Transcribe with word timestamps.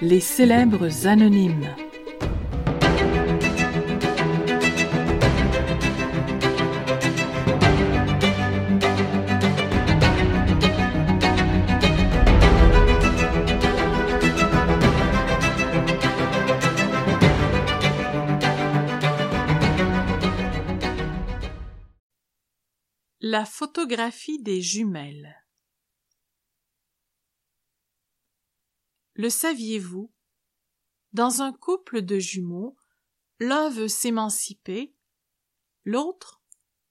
Les 0.00 0.20
célèbres 0.20 1.06
anonymes. 1.06 1.74
La 23.20 23.44
photographie 23.44 24.42
des 24.42 24.60
jumelles. 24.60 25.41
Le 29.14 29.28
saviez-vous? 29.28 30.12
Dans 31.12 31.42
un 31.42 31.52
couple 31.52 32.02
de 32.02 32.18
jumeaux, 32.18 32.76
l'un 33.38 33.68
veut 33.68 33.88
s'émanciper, 33.88 34.94
l'autre 35.84 36.42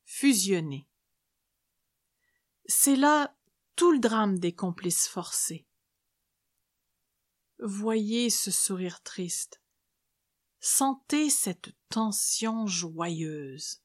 fusionner. 0.04 0.88
C'est 2.66 2.96
là 2.96 3.36
tout 3.76 3.92
le 3.92 4.00
drame 4.00 4.38
des 4.38 4.54
complices 4.54 5.08
forcés. 5.08 5.66
Voyez 7.60 8.30
ce 8.30 8.52
sourire 8.52 9.02
triste. 9.02 9.62
Sentez 10.60 11.30
cette 11.30 11.70
tension 11.90 12.68
joyeuse. 12.68 13.82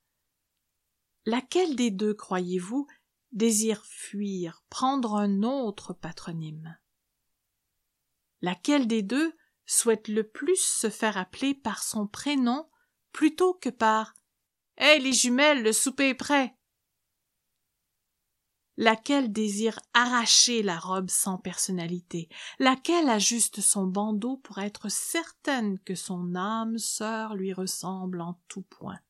Laquelle 1.25 1.75
des 1.75 1.91
deux, 1.91 2.13
croyez-vous, 2.13 2.87
désire 3.33 3.85
fuir, 3.87 4.63
prendre 4.69 5.15
un 5.17 5.43
autre 5.43 5.95
patronyme? 5.95 6.79
Laquelle 8.47 8.87
des 8.87 9.03
deux 9.03 9.35
souhaite 9.65 10.07
le 10.07 10.23
plus 10.23 10.63
se 10.63 10.89
faire 10.89 11.17
appeler 11.17 11.53
par 11.53 11.83
son 11.83 12.07
prénom 12.07 12.71
plutôt 13.11 13.55
que 13.55 13.71
par 13.71 14.15
Hé 14.79 15.01
les 15.01 15.13
jumelles, 15.13 15.65
le 15.65 15.73
souper 15.73 16.11
est 16.11 16.15
prêt 16.15 16.57
Laquelle 18.77 19.33
désire 19.33 19.81
arracher 19.95 20.63
la 20.63 20.79
robe 20.79 21.11
sans 21.11 21.39
personnalité? 21.39 22.29
Laquelle 22.61 23.09
ajuste 23.09 23.61
son 23.61 23.85
bandeau 23.85 24.37
pour 24.37 24.59
être 24.59 24.91
certaine 24.91 25.81
que 25.81 25.97
son 25.97 26.37
âme 26.37 26.79
sœur 26.79 27.35
lui 27.35 27.53
ressemble 27.53 28.21
en 28.21 28.41
tout 28.47 28.63
point? 28.63 29.01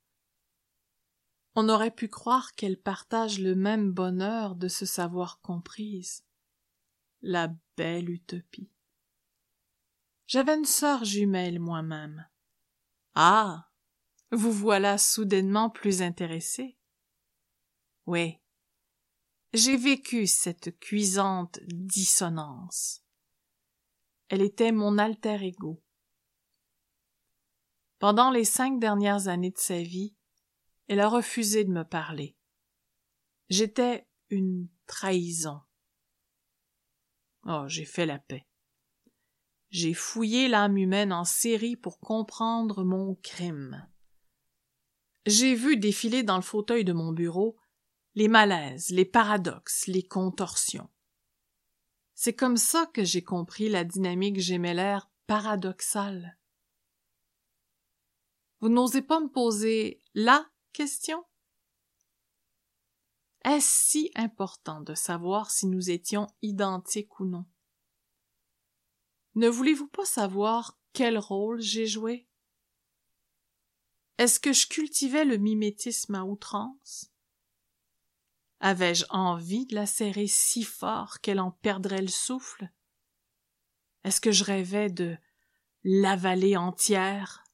On 1.56 1.68
aurait 1.68 1.94
pu 1.94 2.08
croire 2.08 2.54
qu'elles 2.54 2.80
partagent 2.80 3.40
le 3.40 3.54
même 3.54 3.92
bonheur 3.92 4.54
de 4.54 4.68
se 4.68 4.86
savoir 4.86 5.42
comprises. 5.42 6.24
La 7.20 7.50
belle 7.76 8.08
utopie. 8.08 8.70
J'avais 10.26 10.56
une 10.56 10.64
sœur 10.64 11.04
jumelle 11.04 11.60
moi-même. 11.60 12.28
Ah. 13.14 13.70
Vous 14.32 14.52
voilà 14.52 14.98
soudainement 14.98 15.70
plus 15.70 16.02
intéressé. 16.02 16.76
Oui. 18.06 18.40
J'ai 19.52 19.76
vécu 19.76 20.26
cette 20.26 20.78
cuisante 20.80 21.60
dissonance. 21.68 23.04
Elle 24.28 24.42
était 24.42 24.72
mon 24.72 24.98
alter 24.98 25.38
ego. 25.42 25.82
Pendant 27.98 28.30
les 28.30 28.44
cinq 28.44 28.80
dernières 28.80 29.28
années 29.28 29.52
de 29.52 29.58
sa 29.58 29.80
vie, 29.80 30.16
elle 30.88 31.00
a 31.00 31.08
refusé 31.08 31.64
de 31.64 31.70
me 31.70 31.84
parler. 31.84 32.36
J'étais 33.48 34.08
une 34.28 34.68
trahison. 34.86 35.62
Oh, 37.44 37.64
j'ai 37.68 37.84
fait 37.84 38.06
la 38.06 38.18
paix. 38.18 38.46
J'ai 39.70 39.94
fouillé 39.94 40.48
l'âme 40.48 40.76
humaine 40.76 41.12
en 41.12 41.24
série 41.24 41.76
pour 41.76 41.98
comprendre 41.98 42.84
mon 42.84 43.14
crime. 43.16 43.86
J'ai 45.26 45.54
vu 45.54 45.76
défiler 45.76 46.22
dans 46.22 46.36
le 46.36 46.42
fauteuil 46.42 46.84
de 46.84 46.92
mon 46.92 47.12
bureau 47.12 47.56
les 48.14 48.28
malaises, 48.28 48.90
les 48.90 49.04
paradoxes, 49.04 49.86
les 49.88 50.06
contorsions. 50.06 50.88
C'est 52.14 52.34
comme 52.34 52.56
ça 52.56 52.86
que 52.86 53.04
j'ai 53.04 53.22
compris 53.22 53.68
la 53.68 53.84
dynamique 53.84 54.40
gémellaire 54.40 55.10
paradoxale. 55.26 56.38
Vous 58.60 58.70
n'osez 58.70 59.02
pas 59.02 59.20
me 59.20 59.28
poser 59.28 60.00
là 60.14 60.48
question? 60.72 61.22
Est-ce 63.44 63.90
si 63.90 64.10
important 64.14 64.80
de 64.80 64.94
savoir 64.94 65.50
si 65.50 65.66
nous 65.66 65.90
étions 65.90 66.26
identiques 66.40 67.20
ou 67.20 67.26
non? 67.26 67.44
Ne 69.36 69.48
voulez-vous 69.48 69.86
pas 69.88 70.06
savoir 70.06 70.78
quel 70.94 71.18
rôle 71.18 71.60
j'ai 71.60 71.86
joué? 71.86 72.26
Est-ce 74.16 74.40
que 74.40 74.54
je 74.54 74.66
cultivais 74.66 75.26
le 75.26 75.36
mimétisme 75.36 76.14
à 76.14 76.24
outrance? 76.24 77.12
Avais-je 78.60 79.04
envie 79.10 79.66
de 79.66 79.74
la 79.74 79.84
serrer 79.84 80.26
si 80.26 80.62
fort 80.62 81.20
qu'elle 81.20 81.38
en 81.38 81.50
perdrait 81.50 82.00
le 82.00 82.08
souffle? 82.08 82.70
Est-ce 84.04 84.22
que 84.22 84.32
je 84.32 84.42
rêvais 84.42 84.88
de 84.88 85.18
l'avaler 85.84 86.56
entière? 86.56 87.44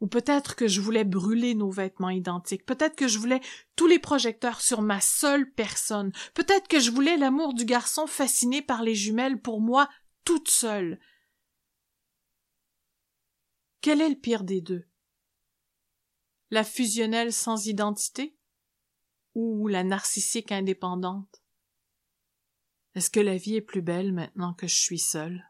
Ou 0.00 0.08
peut-être 0.08 0.56
que 0.56 0.68
je 0.68 0.82
voulais 0.82 1.04
brûler 1.04 1.54
nos 1.54 1.70
vêtements 1.70 2.10
identiques? 2.10 2.66
Peut-être 2.66 2.96
que 2.96 3.08
je 3.08 3.18
voulais 3.18 3.40
tous 3.76 3.86
les 3.86 3.98
projecteurs 3.98 4.60
sur 4.60 4.82
ma 4.82 5.00
seule 5.00 5.50
personne? 5.50 6.12
Peut-être 6.34 6.68
que 6.68 6.80
je 6.80 6.90
voulais 6.90 7.16
l'amour 7.16 7.54
du 7.54 7.64
garçon 7.64 8.06
fasciné 8.06 8.60
par 8.60 8.82
les 8.82 8.94
jumelles 8.94 9.40
pour 9.40 9.62
moi 9.62 9.88
toute 10.28 10.50
seule. 10.50 11.00
Quel 13.80 14.02
est 14.02 14.10
le 14.10 14.20
pire 14.20 14.44
des 14.44 14.60
deux? 14.60 14.86
La 16.50 16.64
fusionnelle 16.64 17.32
sans 17.32 17.64
identité? 17.64 18.36
Ou 19.34 19.68
la 19.68 19.84
narcissique 19.84 20.52
indépendante? 20.52 21.42
Est-ce 22.94 23.08
que 23.08 23.20
la 23.20 23.38
vie 23.38 23.56
est 23.56 23.62
plus 23.62 23.80
belle 23.80 24.12
maintenant 24.12 24.52
que 24.52 24.66
je 24.66 24.76
suis 24.76 24.98
seule? 24.98 25.47